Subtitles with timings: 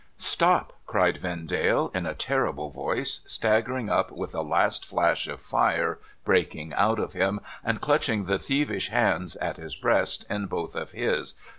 [0.33, 5.99] 'Stop!' cried Vendale, in a terrible voice, staggering up witli a last flash of fire
[6.25, 10.93] breaking out of him, and clutching the thievish hands at his breast, in both of
[10.93, 11.35] his.